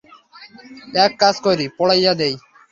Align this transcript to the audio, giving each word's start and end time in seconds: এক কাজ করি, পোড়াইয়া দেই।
এক 0.95 1.11
কাজ 1.21 1.35
করি, 1.45 1.65
পোড়াইয়া 1.77 2.13
দেই। 2.13 2.33